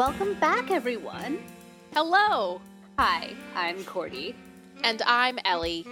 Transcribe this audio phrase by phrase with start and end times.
[0.00, 1.40] Welcome back, everyone.
[1.92, 2.62] Hello,
[2.98, 4.34] Hi, I'm Cordy.
[4.82, 5.86] and I'm Ellie.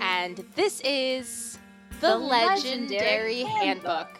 [0.00, 1.58] And this is
[2.00, 4.18] the, The Legendary, Legendary Handbook,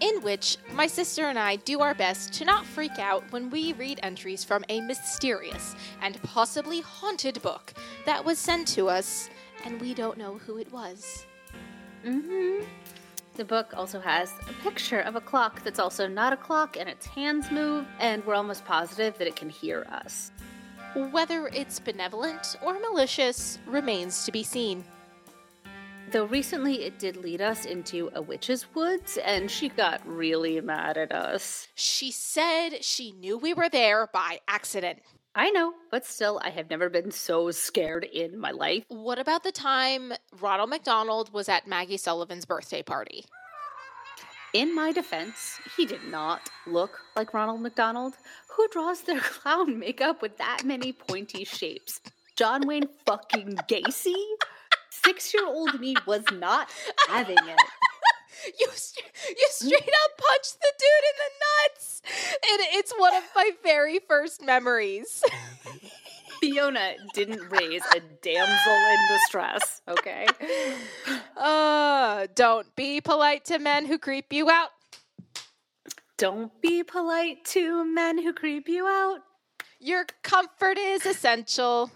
[0.00, 3.74] in which my sister and I do our best to not freak out when we
[3.74, 7.74] read entries from a mysterious and possibly haunted book
[8.06, 9.28] that was sent to us
[9.66, 11.26] and we don't know who it was.
[12.06, 12.64] Mm-hmm.
[13.40, 16.86] The book also has a picture of a clock that's also not a clock, and
[16.86, 20.30] its hands move, and we're almost positive that it can hear us.
[20.94, 24.84] Whether it's benevolent or malicious remains to be seen.
[26.12, 30.98] Though recently it did lead us into a witch's woods, and she got really mad
[30.98, 31.66] at us.
[31.74, 34.98] She said she knew we were there by accident.
[35.34, 38.84] I know, but still, I have never been so scared in my life.
[38.88, 43.24] What about the time Ronald McDonald was at Maggie Sullivan's birthday party?
[44.52, 48.14] In my defense, he did not look like Ronald McDonald.
[48.56, 52.00] Who draws their clown makeup with that many pointy shapes?
[52.34, 54.16] John Wayne fucking Gacy?
[54.90, 56.68] Six year old me was not
[57.08, 57.60] having it.
[58.58, 63.50] You you straight up punched the dude in the nuts, and it's one of my
[63.62, 65.22] very first memories.
[66.40, 70.26] Fiona didn't raise a damsel in distress, okay?
[71.36, 74.70] Uh, don't be polite to men who creep you out.
[76.16, 79.20] Don't be polite to men who creep you out.
[79.78, 81.90] Your comfort is essential,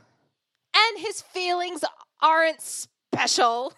[0.74, 1.84] and his feelings
[2.22, 3.74] aren't special.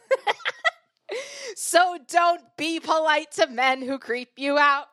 [1.57, 4.87] so don't be polite to men who creep you out.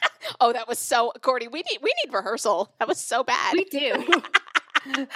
[0.40, 1.48] oh, that was so Cordy.
[1.48, 2.72] We need we need rehearsal.
[2.78, 3.52] That was so bad.
[3.54, 4.06] We do.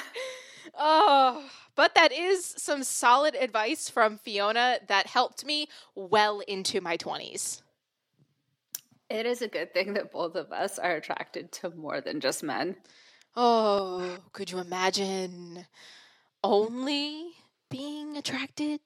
[0.75, 6.97] Oh, but that is some solid advice from Fiona that helped me well into my
[6.97, 7.63] 20s.
[9.11, 12.43] it is a good thing that both of us are attracted to more than just
[12.43, 12.77] men.
[13.37, 15.67] Oh, could you imagine
[16.45, 17.33] only
[17.71, 18.81] being attracted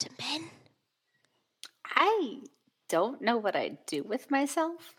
[0.00, 0.50] to men?
[1.84, 2.40] I
[2.92, 4.94] don't know what I'd do with myself.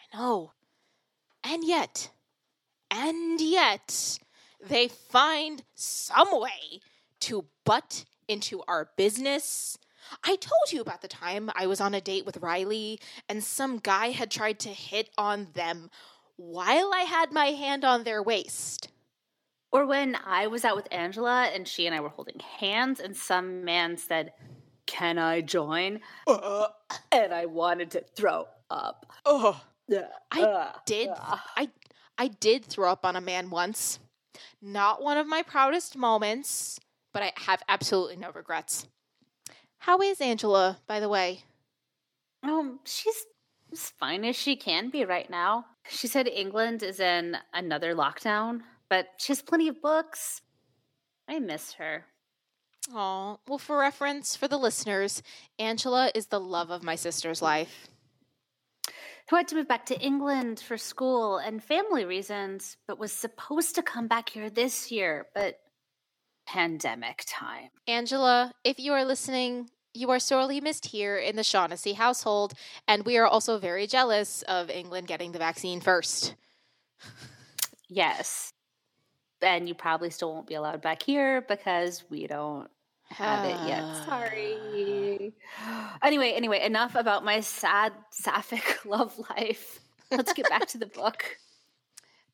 [0.00, 0.52] I know.
[1.44, 2.08] And yet,
[2.90, 4.18] and yet,
[4.66, 6.80] they find some way
[7.20, 9.76] to butt into our business.
[10.24, 13.76] I told you about the time I was on a date with Riley and some
[13.76, 15.90] guy had tried to hit on them
[16.36, 18.88] while I had my hand on their waist.
[19.70, 23.14] Or when I was out with Angela and she and I were holding hands, and
[23.14, 24.32] some man said,
[24.86, 26.00] Can I join?
[26.26, 29.06] and I wanted to throw up.
[29.24, 29.60] Oh,
[29.94, 31.38] Ugh, I ugh, did ugh.
[31.56, 31.68] I
[32.16, 33.98] I did throw up on a man once.
[34.62, 36.78] Not one of my proudest moments,
[37.12, 38.86] but I have absolutely no regrets.
[39.78, 41.40] How is Angela, by the way?
[42.42, 43.26] Um, she's
[43.72, 45.66] as fine as she can be right now.
[45.88, 50.40] She said England is in another lockdown, but she has plenty of books.
[51.28, 52.06] I miss her.
[52.92, 55.22] Oh, well, for reference for the listeners,
[55.58, 57.88] Angela is the love of my sister's life.
[59.30, 63.74] Who had to move back to England for school and family reasons, but was supposed
[63.76, 65.60] to come back here this year, but
[66.46, 67.70] pandemic time.
[67.88, 72.52] Angela, if you are listening, you are sorely missed here in the Shaughnessy household,
[72.86, 76.34] and we are also very jealous of England getting the vaccine first.
[77.88, 78.50] Yes.
[79.40, 82.68] And you probably still won't be allowed back here because we don't
[83.14, 83.84] have it yet.
[84.06, 85.32] Sorry.
[86.02, 89.80] Anyway, anyway, enough about my sad sapphic love life.
[90.10, 91.38] Let's get back to the book.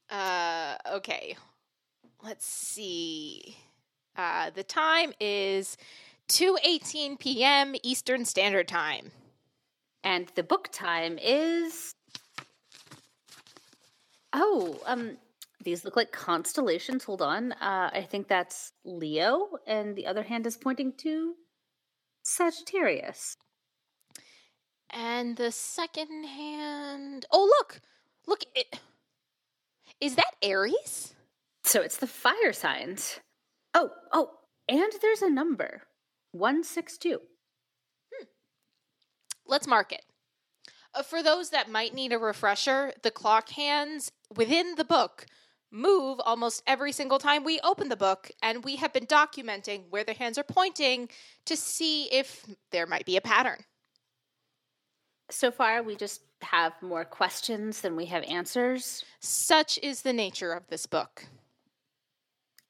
[0.09, 1.37] Uh, okay.
[2.23, 3.57] Let's see.
[4.17, 5.77] Uh, the time is
[6.29, 7.75] 2:18 p.m.
[7.83, 9.13] Eastern Standard Time.
[10.03, 11.95] And the book time is
[14.33, 15.17] Oh, um
[15.63, 17.05] these look like constellations.
[17.05, 17.53] Hold on.
[17.53, 21.35] Uh I think that's Leo and the other hand is pointing to
[22.23, 23.37] Sagittarius.
[24.91, 27.27] And the second hand.
[27.31, 27.81] Oh, look.
[28.27, 28.81] Look it
[30.01, 31.15] Is that Aries?
[31.63, 33.21] So it's the fire signs.
[33.75, 34.31] Oh, oh,
[34.69, 35.83] and there's a number.
[36.33, 37.21] 162.
[39.47, 40.03] Let's mark it.
[40.95, 45.27] Uh, for those that might need a refresher, the clock hands within the book
[45.71, 50.05] move almost every single time we open the book, and we have been documenting where
[50.05, 51.09] the hands are pointing
[51.47, 53.65] to see if there might be a pattern.
[55.31, 59.05] So far, we just have more questions than we have answers.
[59.21, 61.27] Such is the nature of this book.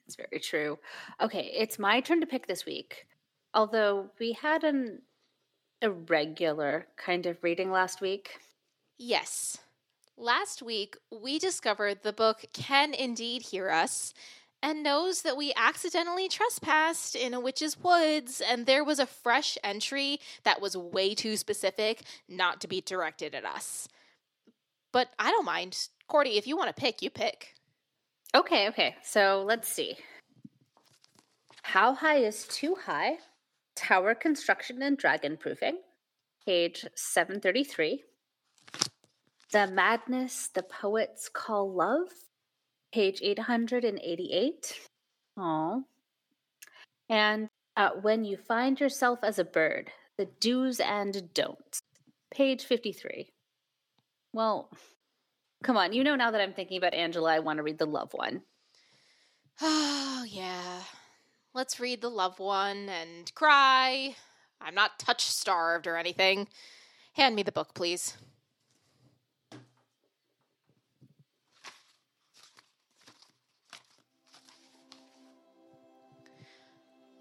[0.06, 0.78] It's very true.
[1.20, 3.06] Okay, it's my turn to pick this week.
[3.54, 5.02] Although we had an
[5.82, 8.38] irregular kind of reading last week.
[8.98, 9.58] Yes.
[10.20, 14.12] Last week, we discovered the book can indeed hear us
[14.62, 19.56] and knows that we accidentally trespassed in a witch's woods, and there was a fresh
[19.64, 23.88] entry that was way too specific not to be directed at us.
[24.92, 25.88] But I don't mind.
[26.06, 27.54] Cordy, if you want to pick, you pick.
[28.34, 28.96] Okay, okay.
[29.02, 29.96] So let's see.
[31.62, 33.14] How high is too high?
[33.74, 35.78] Tower construction and dragon proofing.
[36.44, 38.04] Page 733.
[39.52, 42.08] The madness the poets call love.
[42.92, 44.80] Page 888.
[45.36, 45.84] Oh.
[47.08, 51.82] And uh, when you find yourself as a bird, the do's and don'ts.
[52.32, 53.30] Page 53.
[54.32, 54.70] Well,
[55.64, 55.92] come on.
[55.92, 58.42] You know now that I'm thinking about Angela, I want to read the love one.
[59.60, 60.82] Oh, yeah.
[61.54, 64.14] Let's read the love one and cry.
[64.60, 66.46] I'm not touch starved or anything.
[67.14, 68.16] Hand me the book, please.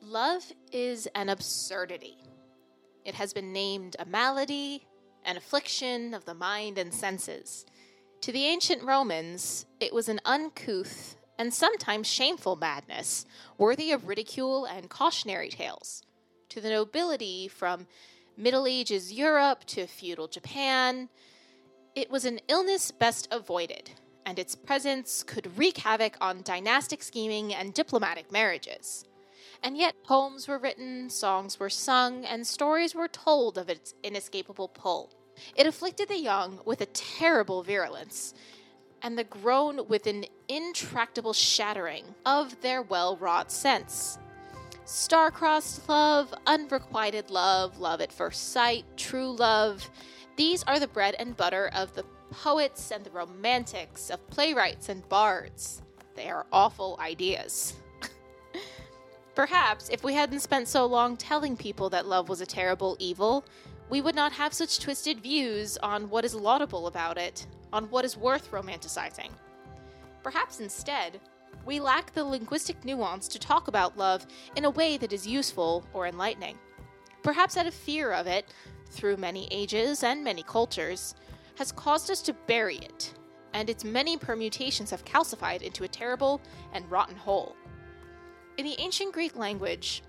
[0.10, 2.18] Love is an absurdity.
[3.06, 4.88] It has been named a malady,
[5.24, 7.64] an affliction of the mind and senses.
[8.22, 13.28] To the ancient Romans, it was an uncouth and sometimes shameful madness,
[13.60, 16.02] worthy of ridicule and cautionary tales.
[16.50, 17.86] To the nobility, from
[18.36, 21.10] Middle Ages Europe to feudal Japan,
[21.94, 23.92] it was an illness best avoided,
[24.26, 29.06] and its presence could wreak havoc on dynastic scheming and diplomatic marriages.
[29.64, 34.70] And yet, poems were written, songs were sung, and stories were told of its inescapable
[34.70, 35.12] pull.
[35.56, 38.34] It afflicted the young with a terrible virulence,
[39.02, 44.18] and the grown with an intractable shattering of their well wrought sense.
[44.86, 49.90] Star-crossed love, unrequited love, love at first sight, true love,
[50.40, 55.08] these are the bread and butter of the poets and the romantics, of playwrights and
[55.10, 55.82] bards.
[56.16, 57.76] They are awful ideas.
[59.40, 63.46] Perhaps if we hadn't spent so long telling people that love was a terrible evil,
[63.90, 68.04] we would not have such twisted views on what is laudable about it, on what
[68.04, 69.30] is worth romanticizing.
[70.24, 71.22] Perhaps instead,
[71.66, 74.28] we lack the linguistic nuance to talk about love
[74.58, 76.60] in a way that is useful or enlightening.
[77.24, 78.54] Perhaps out of fear of it,
[78.92, 81.16] through many ages and many cultures,
[81.56, 83.14] has caused us to bury it,
[83.54, 86.42] and its many permutations have calcified into a terrible
[86.74, 87.56] and rotten whole.
[88.60, 90.04] In the ancient Greek language,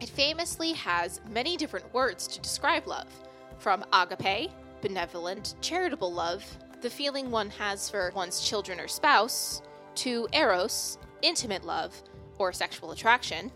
[0.00, 3.08] it famously has many different words to describe love,
[3.56, 4.50] from agape,
[4.82, 6.44] benevolent, charitable love,
[6.82, 9.62] the feeling one has for one's children or spouse,
[9.94, 12.02] to eros, intimate love,
[12.36, 13.50] or sexual attraction,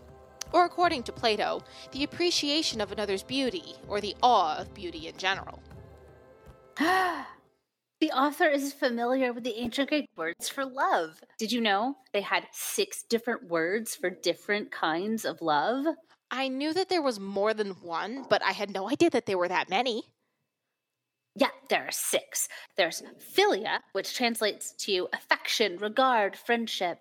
[0.53, 5.15] or according to Plato, the appreciation of another's beauty or the awe of beauty in
[5.17, 5.61] general.
[7.99, 11.19] The author is familiar with the ancient Greek words for love.
[11.39, 15.95] Did you know they had six different words for different kinds of love?
[16.29, 19.37] I knew that there was more than one, but I had no idea that there
[19.37, 20.03] were that many.
[21.35, 22.47] Yeah, there are six.
[22.75, 23.01] There's
[23.35, 26.99] philia, which translates to affection, regard, friendship.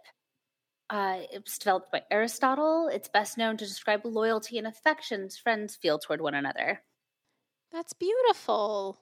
[0.88, 2.88] Uh, it was developed by Aristotle.
[2.88, 6.80] It's best known to describe loyalty and affections friends feel toward one another.
[7.72, 8.98] That's beautiful.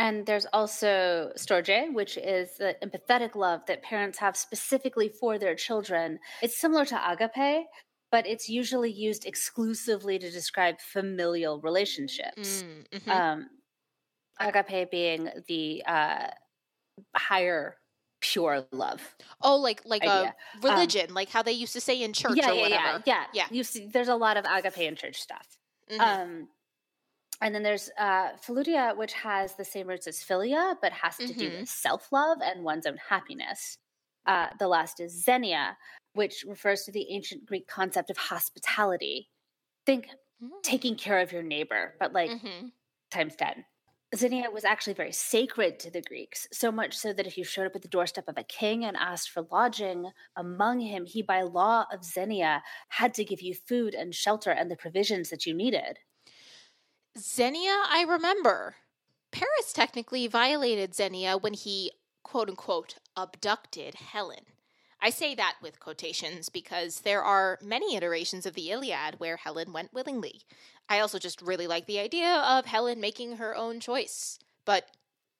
[0.00, 5.54] And there's also storge, which is the empathetic love that parents have specifically for their
[5.54, 6.18] children.
[6.40, 7.66] It's similar to agape,
[8.10, 12.64] but it's usually used exclusively to describe familial relationships.
[12.64, 13.08] Mm, mhm.
[13.08, 13.48] Um,
[14.40, 16.28] agape being the uh,
[17.14, 17.76] higher
[18.20, 19.16] pure love.
[19.42, 20.34] oh, like like idea.
[20.62, 23.02] a religion, like how they used to say in church yeah, or yeah, yeah, whatever.
[23.06, 23.46] yeah, Yeah.
[23.50, 25.46] You see, there's a lot of agape in church stuff.
[25.90, 26.00] Mhm.
[26.00, 26.48] Um,
[27.40, 28.32] and then there's uh,
[28.96, 31.58] which has the same roots as philia, but has to do Mhm.
[31.58, 33.76] with self love and one's own happiness.
[34.26, 35.76] Uh, the last is xenia,
[36.14, 39.30] which refers to the ancient Greek concept of hospitality.
[39.86, 40.64] Think Mm.
[40.64, 42.72] taking care of your neighbor, but like Mhm.
[43.10, 43.64] times 10.
[44.14, 47.66] Xenia was actually very sacred to the Greeks, so much so that if you showed
[47.66, 51.42] up at the doorstep of a king and asked for lodging among him, he, by
[51.42, 55.54] law of Xenia, had to give you food and shelter and the provisions that you
[55.54, 55.98] needed.
[57.18, 58.76] Xenia, I remember.
[59.32, 64.44] Paris technically violated Xenia when he, quote unquote, abducted Helen.
[65.00, 69.72] I say that with quotations because there are many iterations of the Iliad where Helen
[69.72, 70.42] went willingly.
[70.88, 74.38] I also just really like the idea of Helen making her own choice.
[74.64, 74.90] But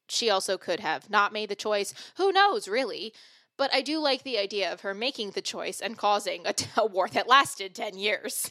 [0.09, 1.93] she also could have not made the choice.
[2.17, 3.13] Who knows, really?
[3.57, 6.87] But I do like the idea of her making the choice and causing a, a
[6.87, 8.51] war that lasted 10 years.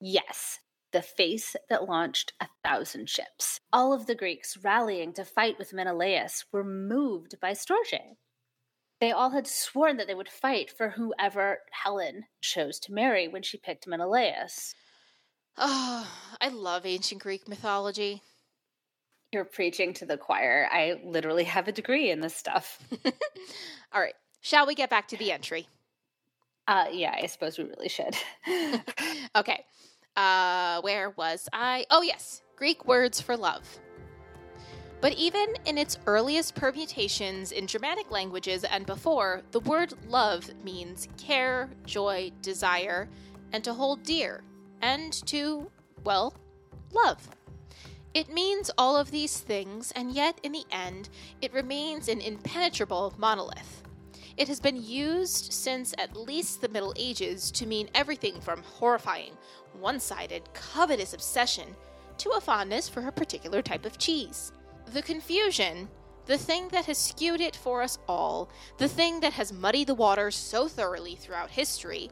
[0.00, 0.60] Yes.
[0.92, 3.60] The face that launched a thousand ships.
[3.72, 8.16] All of the Greeks rallying to fight with Menelaus were moved by Storge.
[9.00, 13.42] They all had sworn that they would fight for whoever Helen chose to marry when
[13.42, 14.74] she picked Menelaus.
[15.56, 16.08] Oh,
[16.40, 18.22] I love ancient Greek mythology.
[19.32, 20.68] You're preaching to the choir.
[20.70, 22.78] I literally have a degree in this stuff.
[23.92, 25.68] all right, shall we get back to the entry?
[26.66, 28.16] Uh, yeah, I suppose we really should.
[29.36, 29.64] okay.
[30.18, 31.86] Uh, where was I?
[31.92, 32.42] Oh, yes.
[32.56, 33.78] Greek words for love.
[35.00, 41.06] But even in its earliest permutations in Germanic languages and before, the word love means
[41.16, 43.08] care, joy, desire,
[43.52, 44.42] and to hold dear,
[44.82, 45.70] and to,
[46.02, 46.34] well,
[46.92, 47.28] love.
[48.12, 51.10] It means all of these things, and yet in the end,
[51.40, 53.84] it remains an impenetrable monolith.
[54.38, 59.32] It has been used since at least the Middle Ages to mean everything from horrifying,
[59.72, 61.74] one sided, covetous obsession
[62.18, 64.52] to a fondness for a particular type of cheese.
[64.92, 65.88] The confusion,
[66.26, 69.94] the thing that has skewed it for us all, the thing that has muddied the
[69.96, 72.08] waters so thoroughly throughout history,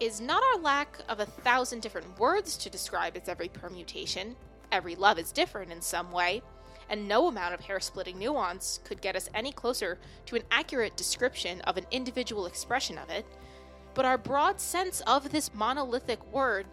[0.00, 4.34] is not our lack of a thousand different words to describe its every permutation.
[4.72, 6.42] Every love is different in some way,
[6.90, 10.96] and no amount of hair splitting nuance could get us any closer to an accurate
[10.96, 13.24] description of an individual expression of it.
[13.94, 16.66] But our broad sense of this monolithic word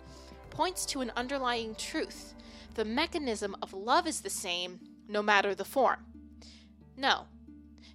[0.49, 2.33] points to an underlying truth.
[2.73, 6.05] The mechanism of love is the same, no matter the form.
[6.97, 7.25] No.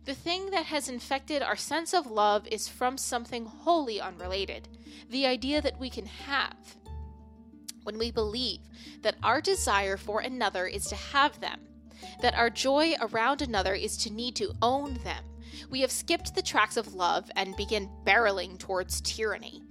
[0.04, 4.68] The thing that has infected our sense of love is from something wholly unrelated
[5.10, 6.76] the idea that we can have.
[7.82, 8.60] When we believe
[9.02, 11.60] that our desire for another is to have them,
[12.21, 15.25] that our joy around another is to need to own them,
[15.71, 19.62] we have skipped the tracks of love and begin barreling towards tyranny.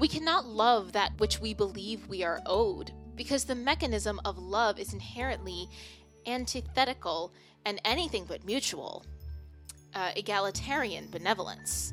[0.00, 4.78] We cannot love that which we believe we are owed, because the mechanism of love
[4.78, 5.68] is inherently
[6.26, 7.32] antithetical,
[7.64, 9.04] and anything but mutual,
[9.94, 11.92] uh, egalitarian benevolence.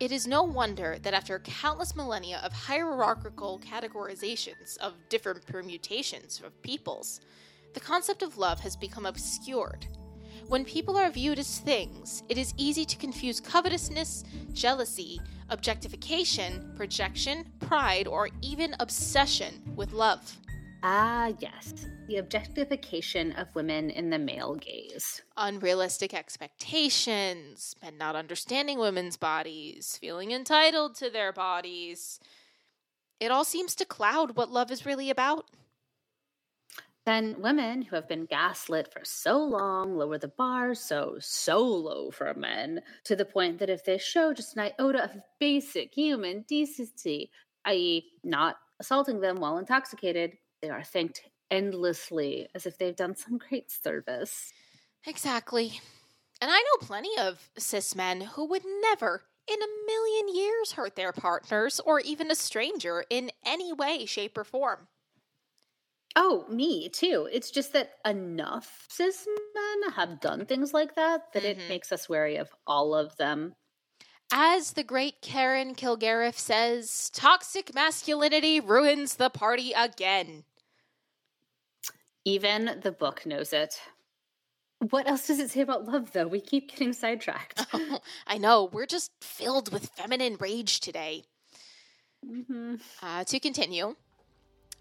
[0.00, 6.60] It is no wonder that after countless millennia of hierarchical categorizations of different permutations of
[6.62, 7.20] peoples,
[7.78, 9.86] the concept of love has become obscured.
[10.48, 15.20] When people are viewed as things, it is easy to confuse covetousness, jealousy,
[15.50, 20.36] objectification, projection, pride, or even obsession with love.
[20.82, 21.72] Ah, yes,
[22.08, 25.22] the objectification of women in the male gaze.
[25.36, 32.18] Unrealistic expectations, men not understanding women's bodies, feeling entitled to their bodies.
[33.20, 35.44] It all seems to cloud what love is really about.
[37.08, 42.10] Then women who have been gaslit for so long lower the bar so, so low
[42.10, 46.44] for men to the point that if they show just an iota of basic human
[46.46, 47.30] decency,
[47.64, 53.38] i.e., not assaulting them while intoxicated, they are thanked endlessly as if they've done some
[53.38, 54.52] great service.
[55.06, 55.80] Exactly.
[56.42, 60.94] And I know plenty of cis men who would never in a million years hurt
[60.94, 64.88] their partners or even a stranger in any way, shape, or form.
[66.16, 67.28] Oh, me too.
[67.30, 71.60] It's just that enough cis men have done things like that that mm-hmm.
[71.60, 73.54] it makes us wary of all of them.
[74.30, 80.44] As the great Karen Kilgariff says, toxic masculinity ruins the party again.
[82.24, 83.80] Even the book knows it.
[84.90, 86.28] What else does it say about love, though?
[86.28, 87.66] We keep getting sidetracked.
[87.72, 88.68] Oh, I know.
[88.70, 91.24] We're just filled with feminine rage today.
[92.24, 92.74] Mm-hmm.
[93.02, 93.96] Uh, to continue,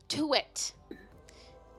[0.10, 0.74] to wit,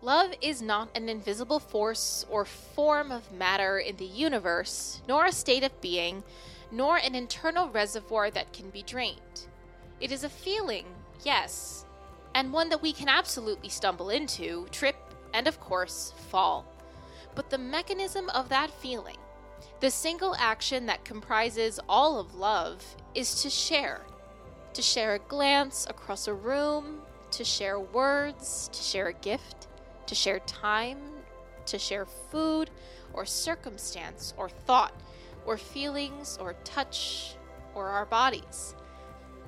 [0.03, 5.33] love is not an invisible force or form of matter in the universe, nor a
[5.33, 6.23] state of being,
[6.71, 9.47] nor an internal reservoir that can be drained.
[10.01, 10.87] It is a feeling,
[11.25, 11.85] yes,
[12.35, 14.97] and one that we can absolutely stumble into, trip,
[15.35, 16.65] and of course, fall.
[17.35, 19.17] But the mechanism of that feeling,
[19.81, 24.03] the single action that comprises all of love, is to share.
[24.75, 27.01] To share a glance across a room,
[27.33, 29.68] to share words, to share a gift,
[30.09, 30.99] to share time,
[31.67, 32.71] to share food,
[33.13, 34.95] or circumstance, or thought,
[35.47, 37.37] or feelings, or touch,
[37.75, 38.75] or our bodies.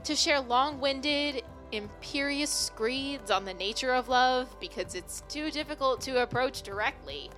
[0.05, 6.01] To share long winded, imperious screeds on the nature of love because it's too difficult
[6.03, 7.31] to approach directly.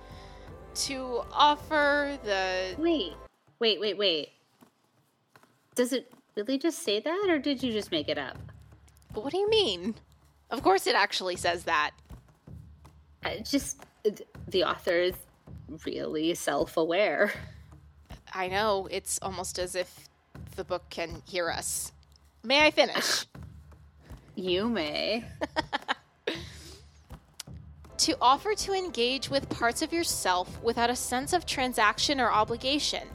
[0.75, 2.75] To offer the.
[2.77, 3.13] Wait,
[3.59, 4.29] wait, wait, wait.
[5.75, 8.37] Does it really just say that, or did you just make it up?
[9.13, 9.95] What do you mean?
[10.49, 11.91] Of course, it actually says that.
[13.43, 13.81] Just
[14.47, 15.15] the author is
[15.85, 17.33] really self aware.
[18.33, 18.87] I know.
[18.91, 20.09] It's almost as if
[20.55, 21.91] the book can hear us.
[22.43, 23.25] May I finish?
[24.35, 25.25] You may.
[27.97, 33.07] to offer to engage with parts of yourself without a sense of transaction or obligation.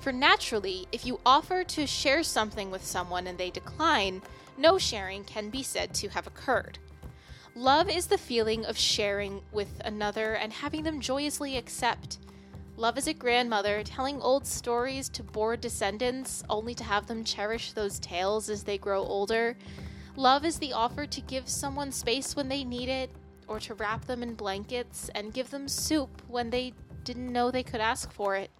[0.00, 4.20] For naturally, if you offer to share something with someone and they decline,
[4.58, 6.78] no sharing can be said to have occurred.
[7.56, 12.18] Love is the feeling of sharing with another and having them joyously accept.
[12.76, 17.72] Love is a grandmother telling old stories to bored descendants only to have them cherish
[17.72, 19.56] those tales as they grow older.
[20.16, 23.08] Love is the offer to give someone space when they need it,
[23.48, 27.62] or to wrap them in blankets and give them soup when they didn't know they
[27.62, 28.50] could ask for it.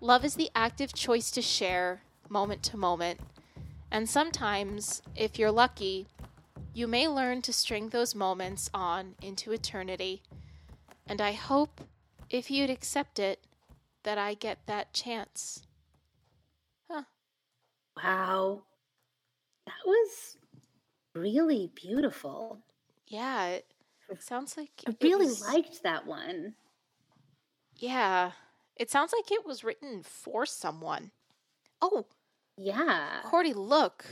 [0.00, 3.18] Love is the active choice to share, moment to moment.
[3.90, 6.06] And sometimes, if you're lucky,
[6.74, 10.22] you may learn to string those moments on into eternity.
[11.06, 11.80] And I hope,
[12.30, 13.46] if you'd accept it,
[14.04, 15.62] that I get that chance.
[16.90, 17.02] Huh.
[17.96, 18.62] Wow.
[19.66, 20.36] That was
[21.14, 22.58] really beautiful.
[23.06, 23.66] Yeah, it
[24.20, 24.70] sounds like.
[24.86, 26.54] I really was, liked that one.
[27.76, 28.32] Yeah.
[28.76, 31.10] It sounds like it was written for someone.
[31.80, 32.06] Oh,
[32.56, 33.20] yeah.
[33.24, 34.06] Cordy, look.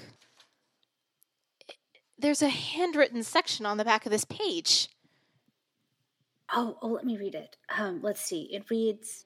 [2.20, 4.90] There's a handwritten section on the back of this page.
[6.52, 7.56] Oh, oh, let me read it.
[7.74, 8.42] Um, let's see.
[8.52, 9.24] It reads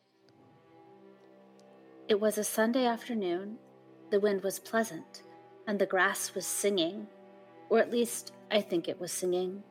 [2.09, 3.59] It was a Sunday afternoon.
[4.11, 5.25] The wind was pleasant,
[5.67, 7.09] and the grass was singing.
[7.69, 9.65] Or at least, I think it was singing.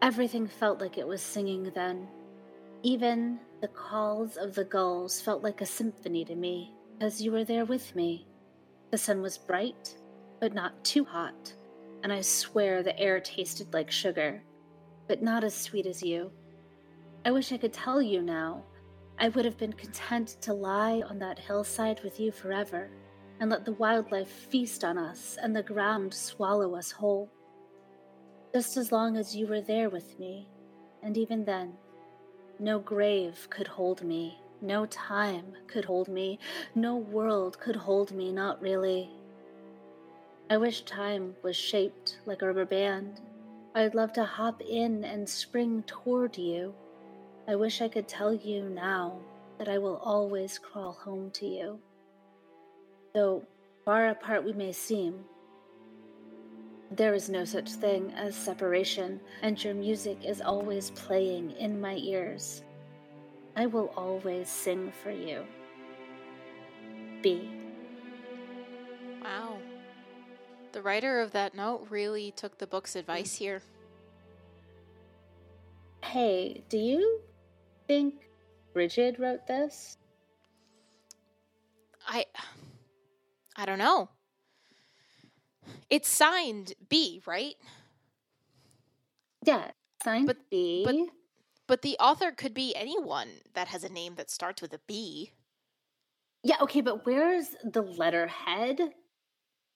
[0.00, 2.06] Everything felt like it was singing then.
[2.84, 7.44] Even the calls of the gulls felt like a symphony to me, as you were
[7.44, 8.28] there with me.
[8.92, 9.96] The sun was bright,
[10.38, 11.52] but not too hot,
[12.02, 14.42] and I swear the air tasted like sugar,
[15.08, 16.30] but not as sweet as you.
[17.24, 18.64] I wish I could tell you now.
[19.18, 22.90] I would have been content to lie on that hillside with you forever,
[23.38, 27.30] and let the wildlife feast on us and the ground swallow us whole.
[28.54, 30.48] Just as long as you were there with me,
[31.02, 31.74] and even then,
[32.58, 36.38] no grave could hold me, no time could hold me,
[36.74, 39.10] no world could hold me, not really.
[40.50, 43.20] I wish time was shaped like a rubber band.
[43.76, 46.74] I'd love to hop in and spring toward you.
[47.46, 49.20] I wish I could tell you now
[49.58, 51.78] that I will always crawl home to you.
[53.14, 53.44] Though
[53.84, 55.20] far apart we may seem,
[56.90, 61.94] there is no such thing as separation, and your music is always playing in my
[61.94, 62.64] ears.
[63.54, 65.44] I will always sing for you.
[67.22, 67.59] B.
[70.72, 73.62] The writer of that note really took the book's advice here.
[76.04, 77.20] Hey, do you
[77.88, 78.14] think
[78.72, 79.98] Bridget wrote this?
[82.06, 82.24] I
[83.56, 84.08] I don't know.
[85.90, 87.54] It's signed B, right?
[89.44, 89.70] Yeah,
[90.04, 90.82] signed But- B.
[90.84, 91.14] but-
[91.66, 95.32] But the author could be anyone that has a name that starts with a B.
[96.42, 98.94] yeah, okay, but where's the letterhead?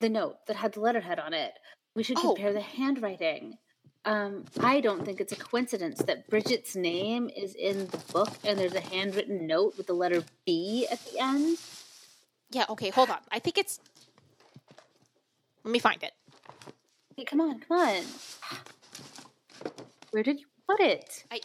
[0.01, 1.55] The note that had the letterhead on it.
[1.95, 2.35] We should Oh.
[2.35, 3.59] compare the handwriting.
[4.05, 8.59] Um, I don't think it's a coincidence that Bridget's name is in the book and
[8.59, 11.59] there's a handwritten note with the letter B at the end.
[12.51, 13.19] Yeah, okay, hold on.
[13.33, 13.81] I think it's
[15.65, 16.13] Let me find it.
[17.17, 18.03] Hey, come on, come on.
[20.11, 21.25] Where did you put it?
[21.31, 21.41] I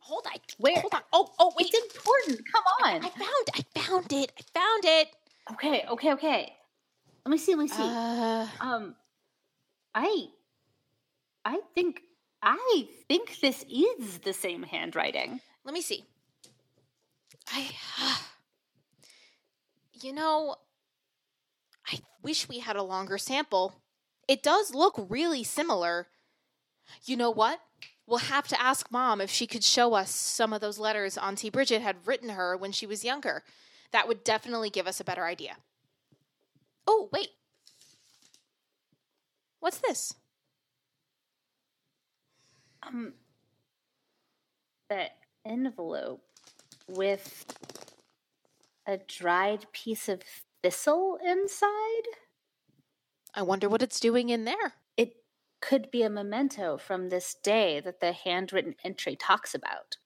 [0.00, 0.80] hold I Where?
[0.80, 1.02] Hold on.
[1.12, 1.68] Oh, oh, wait.
[1.72, 2.40] It's important.
[2.52, 3.04] Come on.
[3.04, 4.32] I found I found it.
[4.38, 5.08] I found it.
[5.52, 6.56] Okay, okay, okay.
[7.24, 7.54] Let me see.
[7.54, 7.82] Let me see.
[7.82, 8.94] Uh, um,
[9.94, 10.26] I,
[11.44, 12.02] I think,
[12.42, 15.40] I think this is the same handwriting.
[15.64, 16.04] let me see.
[17.50, 17.70] I
[20.02, 20.56] You know,
[21.90, 23.74] I wish we had a longer sample.
[24.28, 26.08] It does look really similar.
[27.06, 27.60] You know what?
[28.06, 31.48] We'll have to ask mom if she could show us some of those letters Auntie
[31.48, 33.44] Bridget had written her when she was younger.
[33.92, 35.56] That would definitely give us a better idea.
[36.86, 37.28] Oh, wait.
[39.60, 40.14] What's this?
[42.82, 43.14] Um,
[44.90, 45.06] the
[45.46, 46.22] envelope
[46.86, 47.46] with
[48.86, 50.20] a dried piece of
[50.62, 52.02] thistle inside.
[53.34, 54.74] I wonder what it's doing in there.
[54.96, 55.16] It
[55.60, 59.96] could be a memento from this day that the handwritten entry talks about.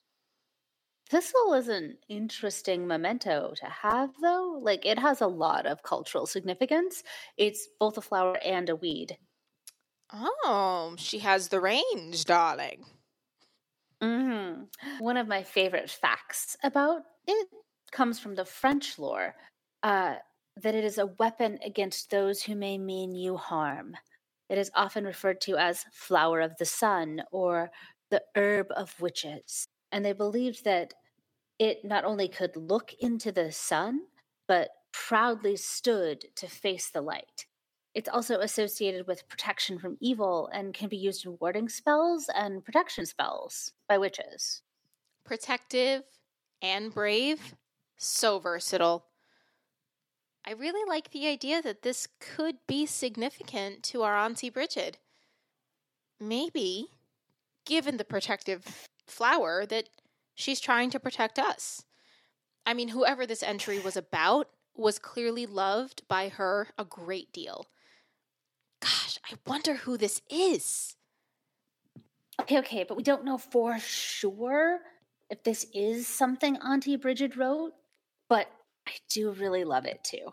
[1.11, 4.59] Thistle is an interesting memento to have, though.
[4.62, 7.03] Like, it has a lot of cultural significance.
[7.37, 9.18] It's both a flower and a weed.
[10.12, 12.85] Oh, she has the range, darling.
[14.03, 14.64] hmm
[14.99, 17.49] One of my favorite facts about it
[17.92, 19.35] comes from the French lore
[19.83, 20.16] uh,
[20.57, 23.97] that it is a weapon against those who may mean you harm.
[24.49, 27.71] It is often referred to as flower of the sun or
[28.11, 29.66] the herb of witches.
[29.92, 30.94] And they believed that
[31.59, 34.03] it not only could look into the sun,
[34.46, 37.46] but proudly stood to face the light.
[37.94, 42.64] It's also associated with protection from evil and can be used in warding spells and
[42.64, 44.62] protection spells by witches.
[45.24, 46.03] Protective
[46.62, 47.55] and brave,
[47.96, 49.07] so versatile.
[50.46, 54.98] I really like the idea that this could be significant to our Auntie Bridget.
[56.20, 56.87] Maybe,
[57.66, 59.88] given the protective flower, that
[60.35, 61.85] she's trying to protect us.
[62.64, 67.66] I mean, whoever this entry was about was clearly loved by her a great deal.
[68.81, 70.97] Gosh, I wonder who this is.
[72.40, 74.79] Okay, okay, but we don't know for sure
[75.31, 77.73] if this is something Auntie Bridget wrote,
[78.29, 78.49] but
[78.87, 80.33] I do really love it too.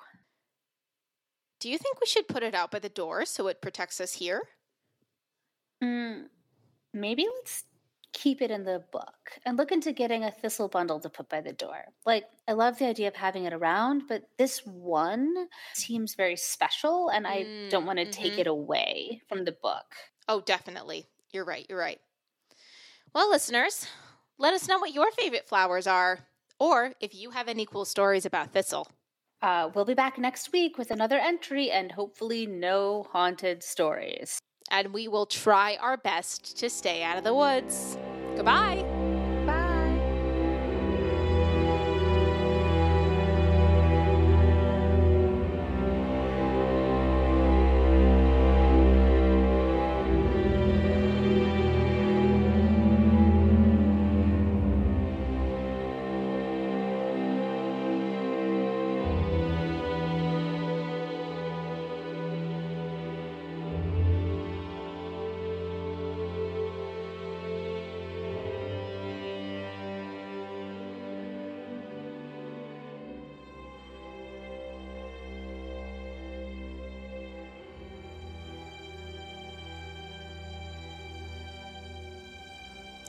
[1.60, 4.14] Do you think we should put it out by the door so it protects us
[4.14, 4.44] here?
[5.84, 6.26] Mm,
[6.94, 7.64] maybe let's
[8.16, 11.42] keep it in the book and look into getting a thistle bundle to put by
[11.42, 11.84] the door.
[12.06, 17.10] Like, I love the idea of having it around, but this one seems very special,
[17.10, 18.24] and I mm, don't want to mm-hmm.
[18.24, 19.86] take it away from the book.
[20.30, 21.06] Oh, definitely.
[21.32, 21.66] You're right.
[21.70, 22.00] You're right.
[23.14, 23.86] Well, listeners,
[24.38, 26.20] let us know what your favorite flowers are,
[26.58, 28.88] or if you have any cool stories about thistle.
[29.42, 34.94] Uh, we'll be back next week with another entry and hopefully no haunted stories and
[34.94, 37.98] we will try our best to stay out of the woods.
[38.36, 38.95] Goodbye.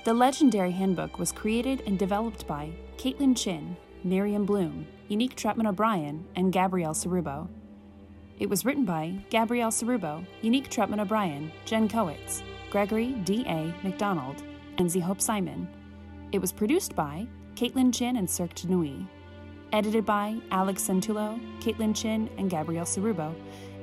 [0.07, 6.25] The Legendary Handbook was created and developed by Caitlin Chin, Miriam Bloom, Unique Trapman O'Brien,
[6.37, 7.49] and Gabrielle Cerubo.
[8.39, 13.75] It was written by Gabrielle Cerubo, Unique Trapman O'Brien, Jen Kowitz, Gregory D.A.
[13.83, 14.45] McDonald,
[14.79, 15.67] and Z Hope Simon.
[16.31, 19.05] It was produced by Caitlin Chin and Cirque Nui.
[19.73, 23.35] Edited by Alex Santulo, Caitlin Chin, and Gabrielle Cerubo.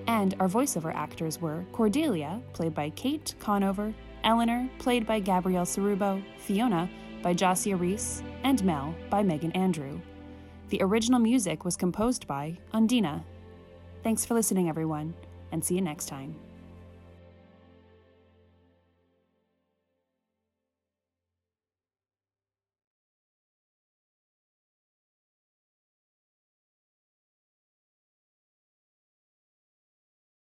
[0.07, 6.23] And our voiceover actors were Cordelia, played by Kate Conover, Eleanor, played by Gabrielle Cerubo,
[6.37, 6.89] Fiona,
[7.21, 9.99] by Josia Reese, and Mel, by Megan Andrew.
[10.69, 13.23] The original music was composed by Undina.
[14.03, 15.13] Thanks for listening, everyone,
[15.51, 16.35] and see you next time.